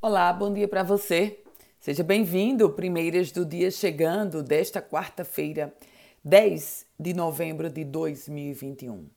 [0.00, 1.40] Olá, bom dia para você.
[1.80, 5.74] Seja bem-vindo, primeiras do dia chegando desta quarta-feira,
[6.22, 9.08] 10 de novembro de 2021.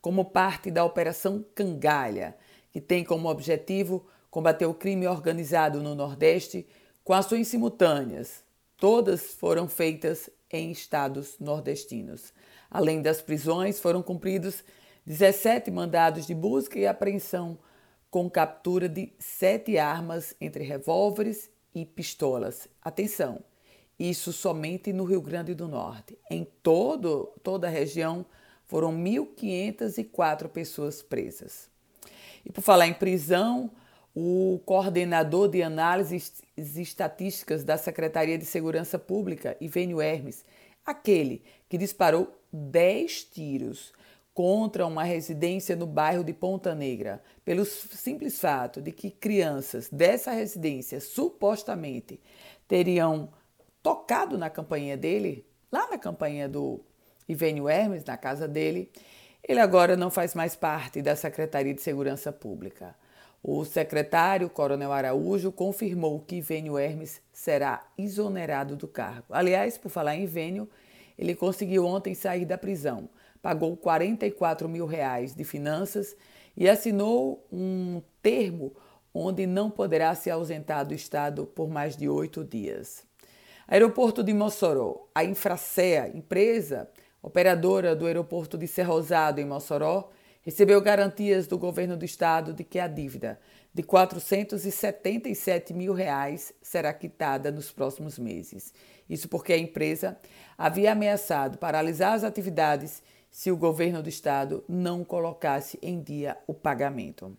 [0.01, 2.35] como parte da Operação Cangalha,
[2.71, 6.67] que tem como objetivo combater o crime organizado no Nordeste
[7.03, 8.43] com ações simultâneas.
[8.77, 12.33] Todas foram feitas em estados nordestinos.
[12.69, 14.63] Além das prisões, foram cumpridos
[15.05, 17.57] 17 mandados de busca e apreensão,
[18.11, 22.67] com captura de sete armas entre revólveres e pistolas.
[22.81, 23.43] Atenção!
[23.99, 26.17] Isso somente no Rio Grande do Norte.
[26.31, 28.25] Em todo, toda a região
[28.65, 31.69] foram 1.504 pessoas presas.
[32.45, 33.71] E por falar em prisão,
[34.15, 40.45] o coordenador de análises estatísticas da Secretaria de Segurança Pública, Ivênio Hermes,
[40.85, 43.93] aquele que disparou 10 tiros
[44.33, 50.31] contra uma residência no bairro de Ponta Negra, pelo simples fato de que crianças dessa
[50.31, 52.19] residência supostamente
[52.67, 53.29] teriam
[53.83, 56.79] tocado na campanha dele, lá na campanha do
[57.27, 58.89] Ivênio Hermes, na casa dele,
[59.49, 62.95] ele agora não faz mais parte da Secretaria de Segurança Pública.
[63.43, 69.27] O secretário, Coronel Araújo, confirmou que Ivênio Hermes será exonerado do cargo.
[69.29, 70.69] Aliás, por falar em Ivênio,
[71.17, 73.09] ele conseguiu ontem sair da prisão
[73.41, 76.15] pagou 44 mil reais de finanças
[76.55, 78.73] e assinou um termo
[79.13, 83.03] onde não poderá se ausentar do Estado por mais de oito dias.
[83.67, 86.89] Aeroporto de Mossoró, a Infracea, empresa
[87.21, 90.09] operadora do aeroporto de Cerrosado, em Mossoró,
[90.41, 93.39] recebeu garantias do governo do estado de que a dívida
[93.73, 98.73] de 477 mil reais será quitada nos próximos meses.
[99.09, 100.17] Isso porque a empresa
[100.57, 106.53] havia ameaçado paralisar as atividades se o governo do estado não colocasse em dia o
[106.53, 107.37] pagamento.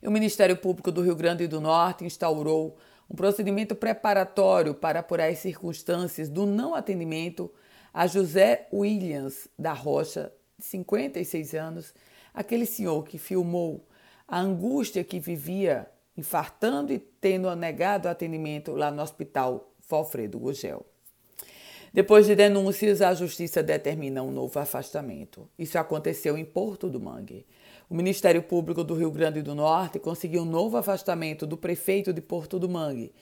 [0.00, 2.76] E o Ministério Público do Rio Grande do Norte instaurou
[3.10, 7.50] um procedimento preparatório para apurar as circunstâncias do não atendimento
[7.92, 11.94] a José Williams da Rocha, de 56 anos,
[12.34, 13.86] aquele senhor que filmou
[14.26, 20.84] a angústia que vivia infartando e tendo negado atendimento lá no Hospital Valfredo Gugel.
[21.92, 25.48] Depois de denúncias, a Justiça determina um novo afastamento.
[25.58, 27.46] Isso aconteceu em Porto do Mangue.
[27.88, 32.20] O Ministério Público do Rio Grande do Norte conseguiu um novo afastamento do prefeito de
[32.20, 33.14] Porto do Mangue,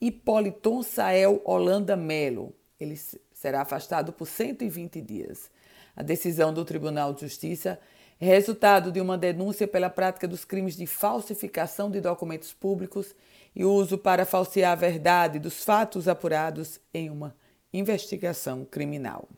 [0.00, 2.54] Hipoliton Sael Holanda Melo.
[2.80, 2.98] Ele
[3.44, 5.50] será afastado por 120 dias.
[5.94, 7.78] A decisão do Tribunal de Justiça
[8.18, 13.14] é resultado de uma denúncia pela prática dos crimes de falsificação de documentos públicos
[13.54, 17.36] e uso para falsear a verdade dos fatos apurados em uma
[17.70, 19.28] investigação criminal.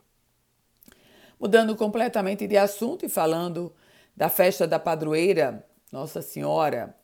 [1.36, 3.74] Mudando completamente de assunto e falando
[4.16, 6.94] da festa da padroeira Nossa Senhora,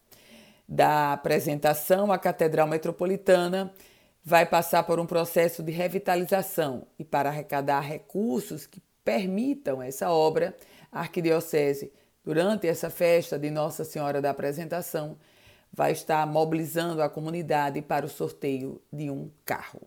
[0.68, 3.74] da apresentação à Catedral Metropolitana,
[4.24, 10.56] vai passar por um processo de revitalização e para arrecadar recursos que permitam essa obra,
[10.90, 11.92] a Arquidiocese,
[12.24, 15.18] durante essa festa de Nossa Senhora da Apresentação,
[15.72, 19.80] vai estar mobilizando a comunidade para o sorteio de um carro.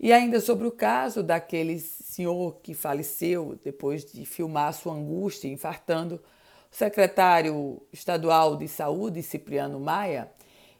[0.00, 6.22] E ainda sobre o caso daquele senhor que faleceu depois de filmar sua angústia infartando,
[6.70, 10.30] o secretário estadual de saúde, Cipriano Maia,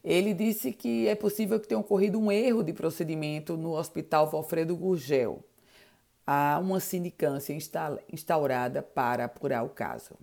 [0.05, 4.77] ele disse que é possível que tenha ocorrido um erro de procedimento no Hospital Valfredo
[4.77, 5.45] Gurgel.
[6.27, 7.57] Há uma sindicância
[8.13, 10.15] instaurada para apurar o caso.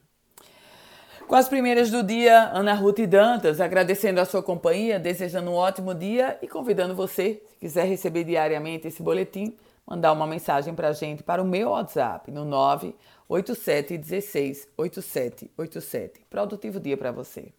[1.27, 5.95] Com as primeiras do dia, Ana Ruth Dantas, agradecendo a sua companhia, desejando um ótimo
[5.95, 9.57] dia e convidando você, se quiser receber diariamente esse boletim,
[9.87, 16.21] mandar uma mensagem para a gente para o meu WhatsApp no 987 16 8787.
[16.29, 17.51] Produtivo dia para você.